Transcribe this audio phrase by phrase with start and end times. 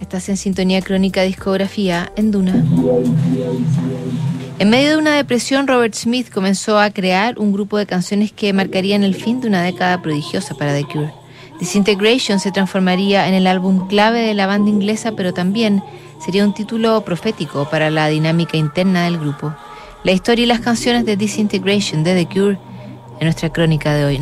[0.00, 2.64] Estás en sintonía crónica discografía en Duna.
[4.58, 8.52] En medio de una depresión, Robert Smith comenzó a crear un grupo de canciones que
[8.52, 11.12] marcarían el fin de una década prodigiosa para The Cure.
[11.58, 15.82] Disintegration se transformaría en el álbum clave de la banda inglesa, pero también
[16.24, 19.54] sería un título profético para la dinámica interna del grupo.
[20.04, 22.58] La historia y las canciones de Disintegration de The Cure
[23.18, 24.20] en nuestra crónica de hoy.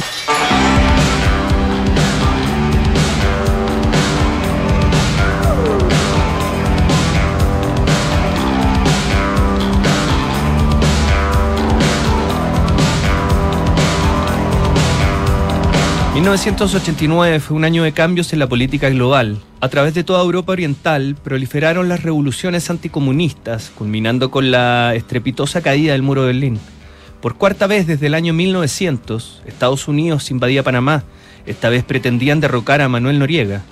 [16.26, 19.38] 1989 fue un año de cambios en la política global.
[19.60, 25.92] A través de toda Europa Oriental proliferaron las revoluciones anticomunistas, culminando con la estrepitosa caída
[25.92, 26.58] del muro de Berlín.
[27.20, 31.04] Por cuarta vez desde el año 1900, Estados Unidos invadía Panamá.
[31.46, 33.62] Esta vez pretendían derrocar a Manuel Noriega.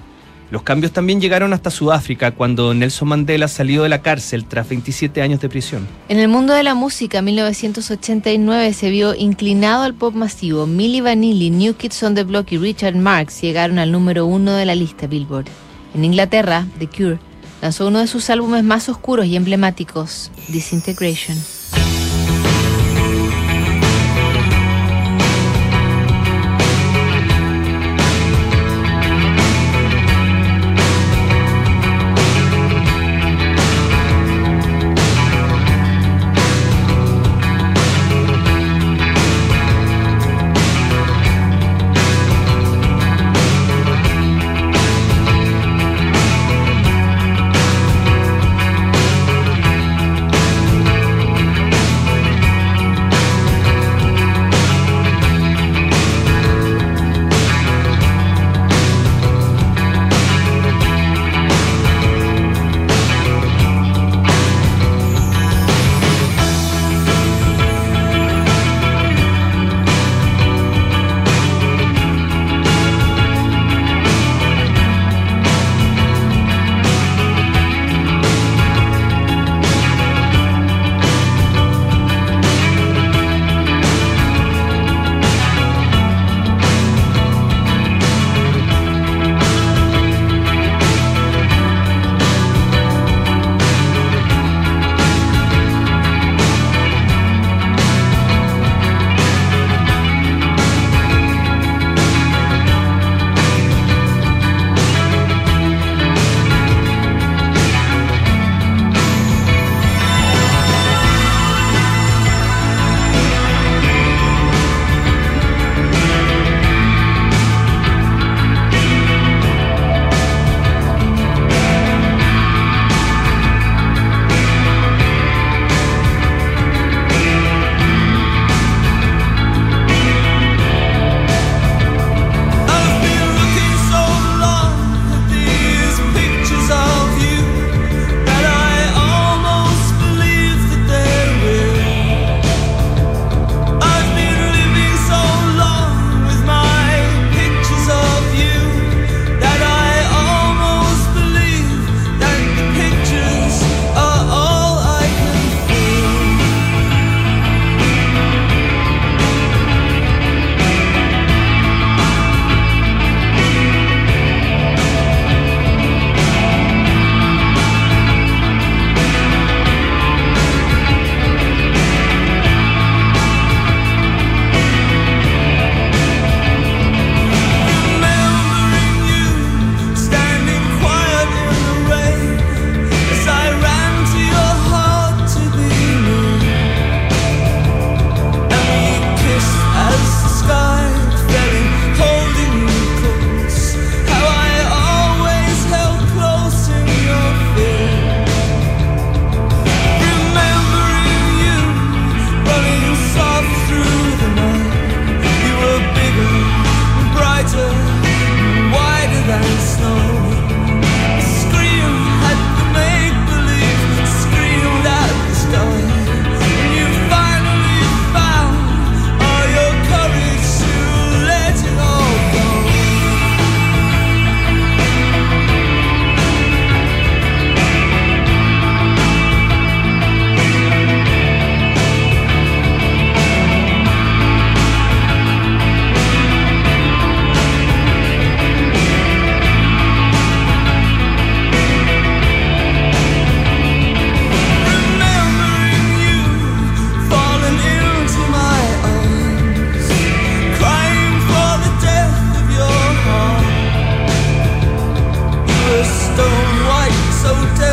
[0.50, 5.22] Los cambios también llegaron hasta Sudáfrica cuando Nelson Mandela salió de la cárcel tras 27
[5.22, 5.86] años de prisión.
[6.08, 10.66] En el mundo de la música, 1989 se vio inclinado al pop masivo.
[10.66, 14.66] Milli Vanilli, New Kids on the Block y Richard Marx llegaron al número uno de
[14.66, 15.46] la lista Billboard.
[15.94, 17.18] En Inglaterra, The Cure
[17.62, 21.38] lanzó uno de sus álbumes más oscuros y emblemáticos, Disintegration.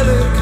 [0.02, 0.41] angelic.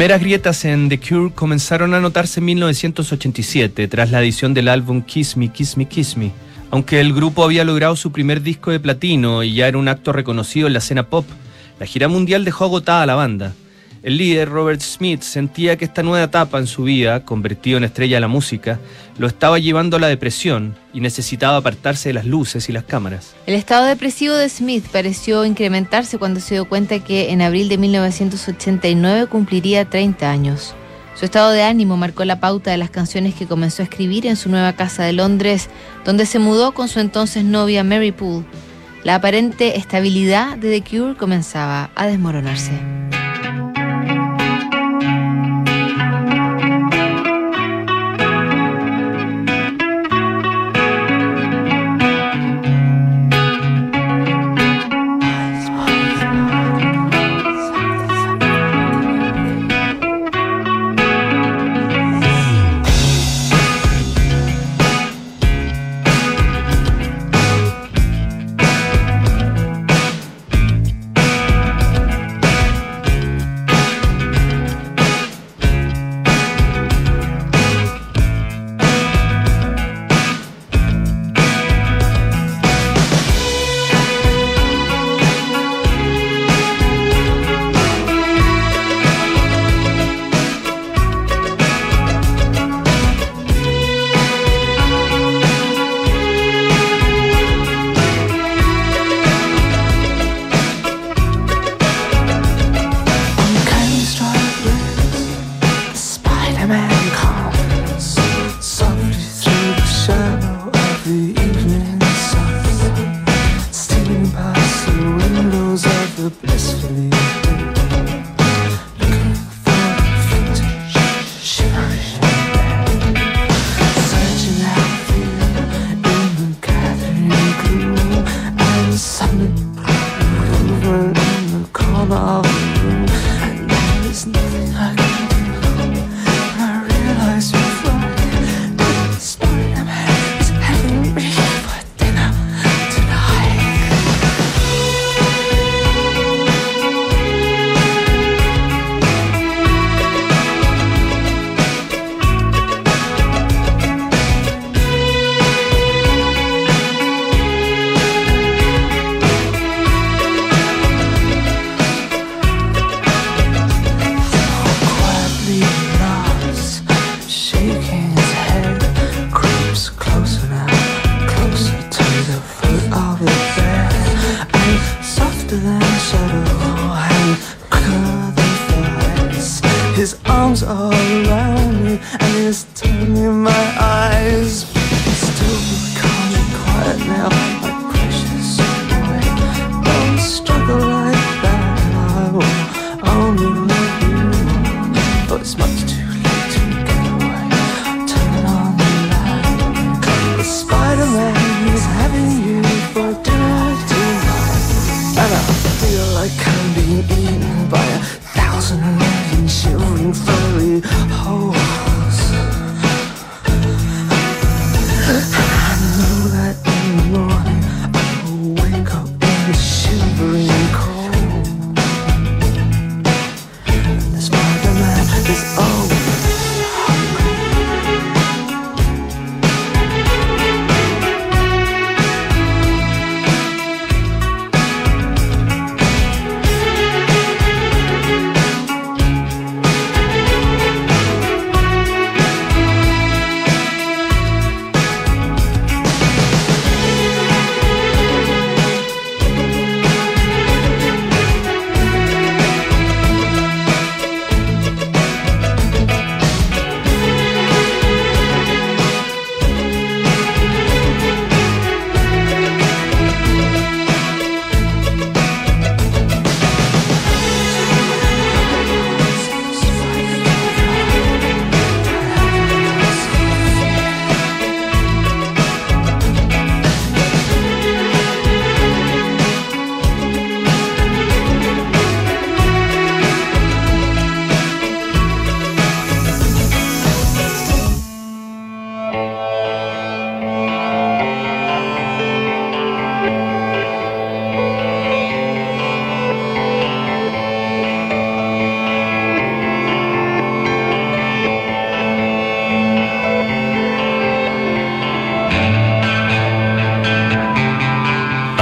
[0.00, 5.02] Primeras grietas en The Cure comenzaron a notarse en 1987, tras la edición del álbum
[5.02, 6.32] Kiss Me, Kiss Me, Kiss Me.
[6.70, 10.14] Aunque el grupo había logrado su primer disco de platino y ya era un acto
[10.14, 11.26] reconocido en la escena pop,
[11.78, 13.52] la gira mundial dejó agotada a la banda.
[14.02, 18.16] El líder, Robert Smith, sentía que esta nueva etapa en su vida, convertido en estrella
[18.16, 18.80] de la música,
[19.18, 23.34] lo estaba llevando a la depresión y necesitaba apartarse de las luces y las cámaras.
[23.46, 27.76] El estado depresivo de Smith pareció incrementarse cuando se dio cuenta que en abril de
[27.76, 30.74] 1989 cumpliría 30 años.
[31.14, 34.36] Su estado de ánimo marcó la pauta de las canciones que comenzó a escribir en
[34.36, 35.68] su nueva casa de Londres,
[36.06, 38.46] donde se mudó con su entonces novia Mary Poole.
[39.04, 43.19] La aparente estabilidad de The Cure comenzaba a desmoronarse.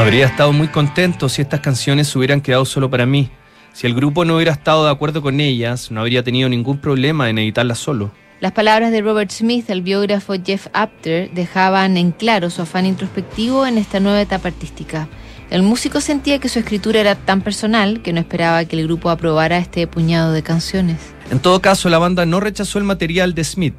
[0.09, 3.29] Habría estado muy contento si estas canciones hubieran quedado solo para mí.
[3.75, 7.29] Si el grupo no hubiera estado de acuerdo con ellas, no habría tenido ningún problema
[7.29, 8.11] en editarlas solo.
[8.41, 13.67] Las palabras de Robert Smith, el biógrafo Jeff Apter, dejaban en claro su afán introspectivo
[13.67, 15.09] en esta nueva etapa artística.
[15.51, 19.11] El músico sentía que su escritura era tan personal que no esperaba que el grupo
[19.11, 20.97] aprobara este puñado de canciones.
[21.31, 23.75] En todo caso, la banda no rechazó el material de Smith.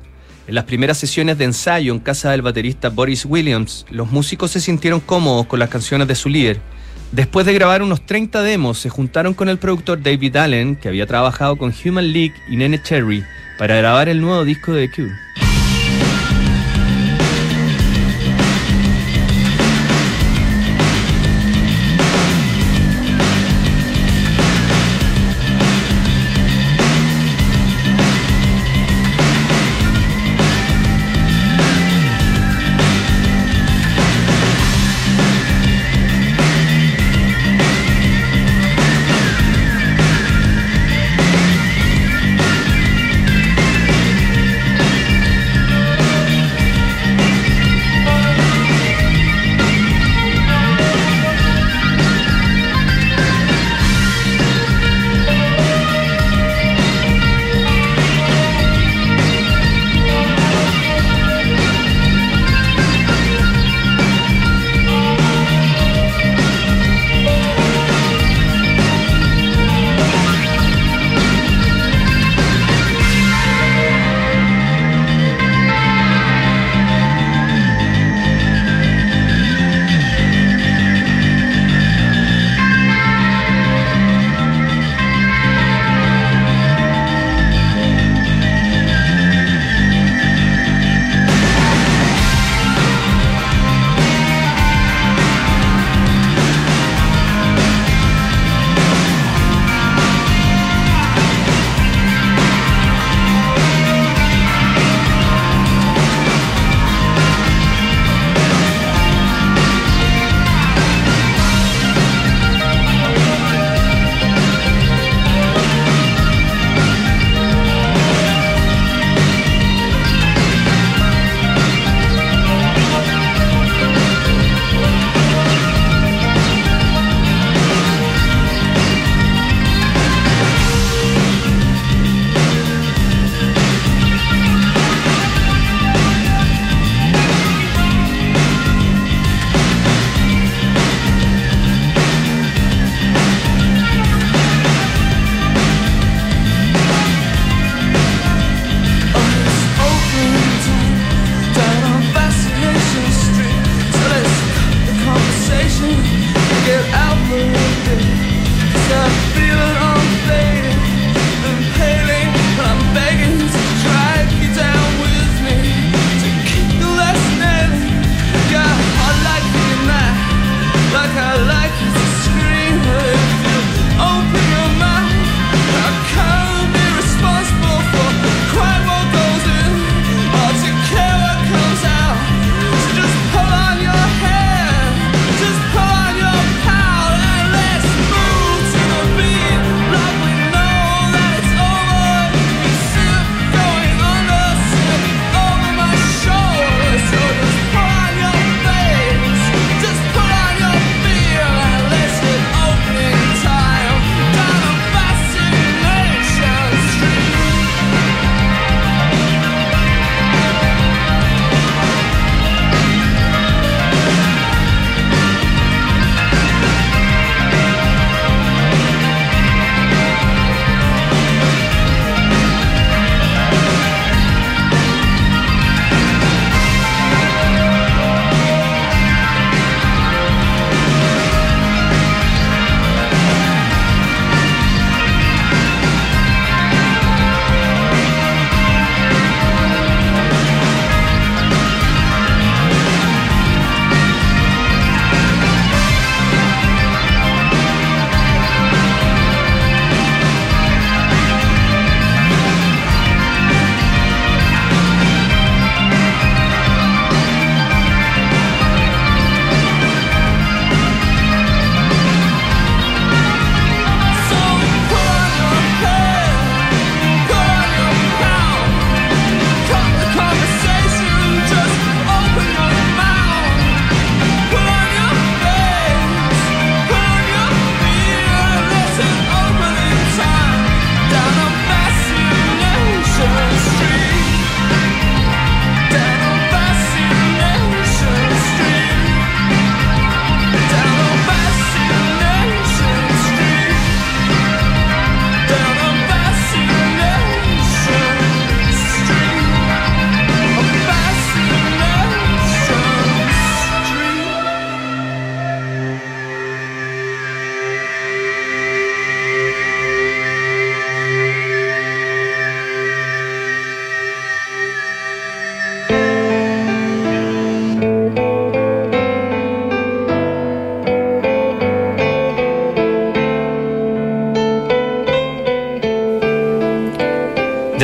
[0.50, 4.60] En las primeras sesiones de ensayo en casa del baterista Boris Williams, los músicos se
[4.60, 6.60] sintieron cómodos con las canciones de su líder.
[7.12, 11.06] Después de grabar unos 30 demos, se juntaron con el productor David Allen, que había
[11.06, 13.24] trabajado con Human League y Nene Cherry,
[13.60, 15.49] para grabar el nuevo disco de The Cure.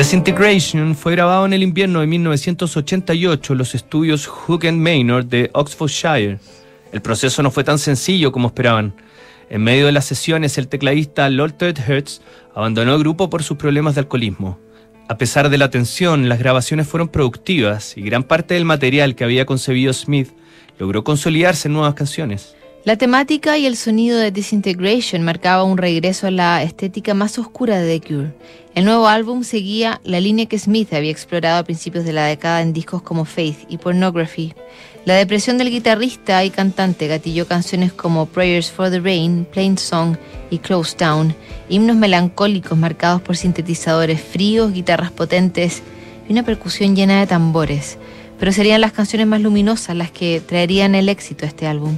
[0.06, 5.50] Disintegration fue grabado en el invierno de 1988 en los estudios Hook and Maynard de
[5.52, 6.38] Oxfordshire.
[6.92, 8.94] El proceso no fue tan sencillo como esperaban.
[9.50, 12.20] En medio de las sesiones, el tecladista Lolted Hertz
[12.54, 14.60] abandonó el grupo por sus problemas de alcoholismo.
[15.08, 19.24] A pesar de la tensión, las grabaciones fueron productivas y gran parte del material que
[19.24, 20.28] había concebido Smith
[20.78, 22.55] logró consolidarse en nuevas canciones.
[22.86, 27.80] La temática y el sonido de Disintegration marcaba un regreso a la estética más oscura
[27.80, 28.32] de The Cure.
[28.76, 32.62] El nuevo álbum seguía la línea que Smith había explorado a principios de la década
[32.62, 34.54] en discos como Faith y Pornography.
[35.04, 40.16] La depresión del guitarrista y cantante gatilló canciones como Prayers for the Rain, Plain Song
[40.50, 41.34] y Close Down,
[41.68, 45.82] himnos melancólicos marcados por sintetizadores fríos, guitarras potentes
[46.28, 47.98] y una percusión llena de tambores.
[48.38, 51.96] Pero serían las canciones más luminosas las que traerían el éxito a este álbum.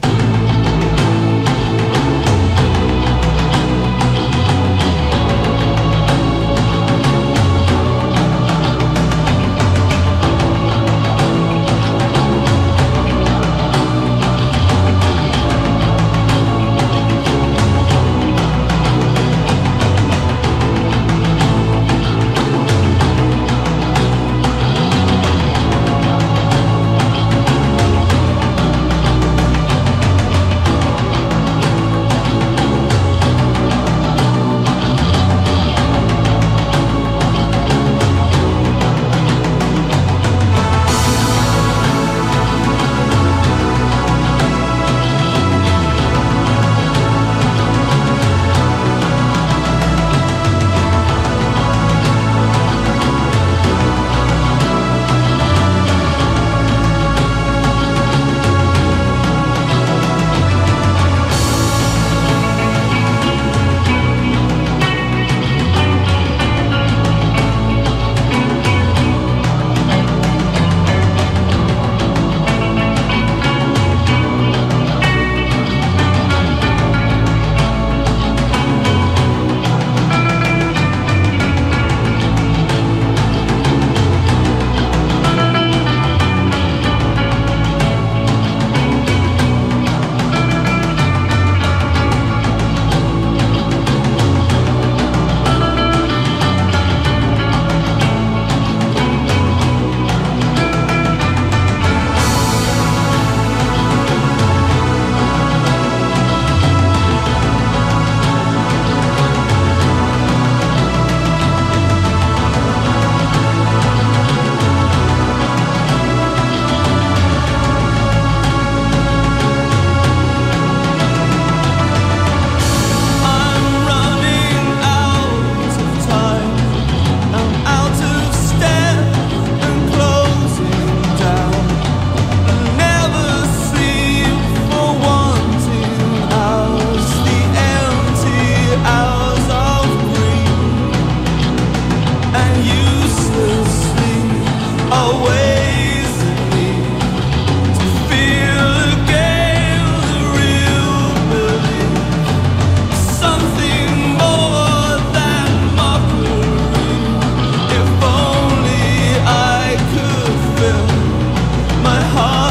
[161.88, 162.47] my heart.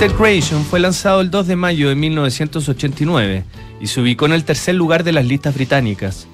[0.00, 3.44] Disintegration fue lanzado el 2 de mayo de 1989
[3.82, 6.26] y se ubicó en el tercer lugar de las listas británicas.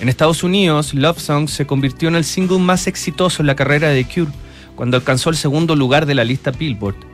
[0.00, 3.88] En Estados Unidos, Love Song se convirtió en el single más exitoso en la carrera
[3.88, 4.30] de Cure,
[4.76, 7.07] cuando alcanzó el segundo lugar de la lista Billboard.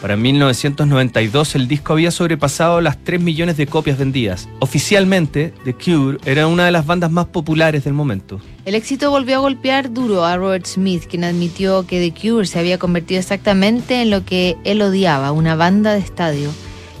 [0.00, 4.48] Para 1992 el disco había sobrepasado las 3 millones de copias vendidas.
[4.60, 8.40] Oficialmente, The Cure era una de las bandas más populares del momento.
[8.64, 12.58] El éxito volvió a golpear duro a Robert Smith, quien admitió que The Cure se
[12.58, 16.50] había convertido exactamente en lo que él odiaba, una banda de estadio.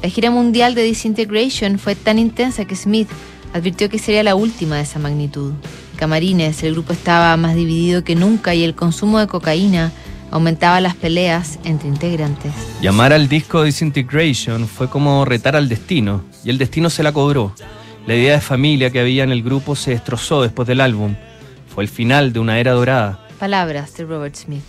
[0.02, 3.08] La gira mundial de Disintegration fue tan intensa que Smith
[3.52, 5.52] advirtió que sería la última de esa magnitud.
[5.96, 9.92] Camarines, el grupo estaba más dividido que nunca y el consumo de cocaína
[10.30, 12.52] aumentaba las peleas entre integrantes.
[12.80, 17.54] Llamar al disco Disintegration fue como retar al destino, y el destino se la cobró.
[18.06, 21.14] La idea de familia que había en el grupo se destrozó después del álbum.
[21.74, 23.20] Fue el final de una era dorada.
[23.38, 24.62] Palabras de Robert Smith.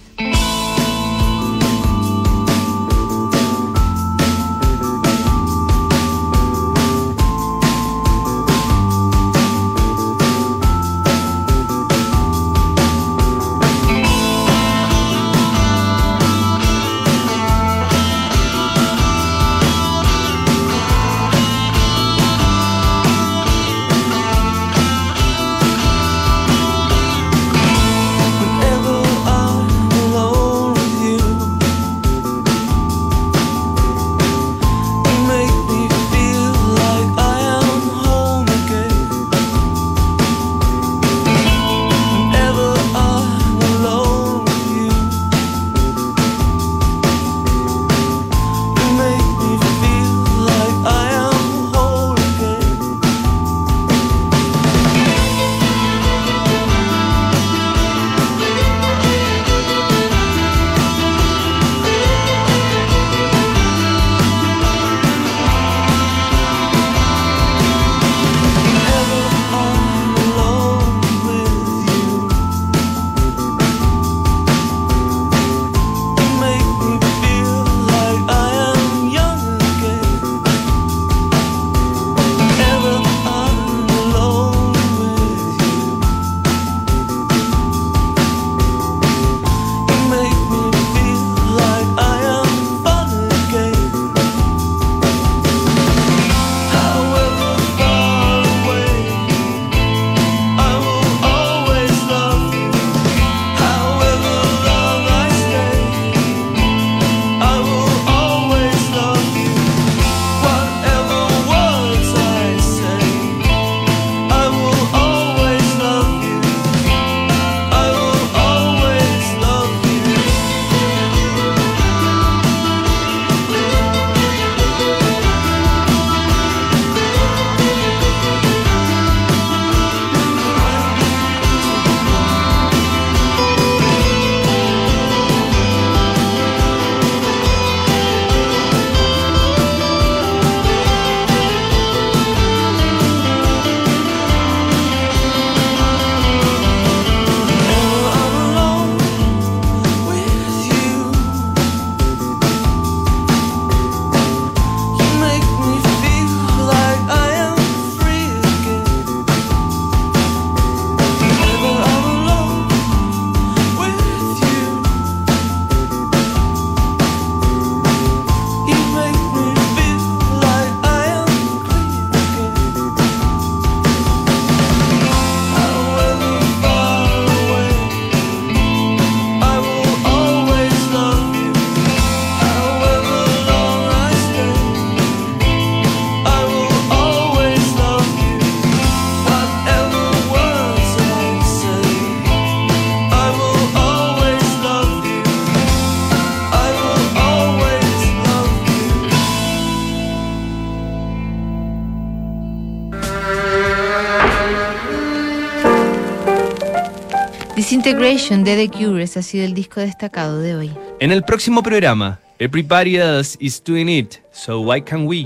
[207.89, 210.69] Disintegration de The Cure ha sido el disco destacado de hoy.
[210.99, 215.25] En el próximo programa, Everybody Else is Doing It, So Why Can't We?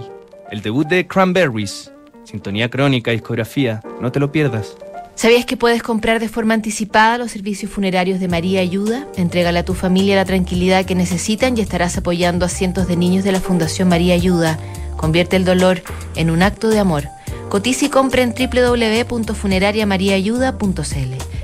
[0.49, 1.91] El debut de Cranberries.
[2.23, 4.77] Sintonía crónica, discografía, no te lo pierdas.
[5.15, 9.09] ¿Sabías que puedes comprar de forma anticipada los servicios funerarios de María Ayuda?
[9.17, 13.25] Entrégale a tu familia la tranquilidad que necesitan y estarás apoyando a cientos de niños
[13.25, 14.57] de la Fundación María Ayuda.
[14.95, 15.81] Convierte el dolor
[16.15, 17.09] en un acto de amor.
[17.49, 21.32] Cotiza y compra en www.funerariamariaayuda.cl.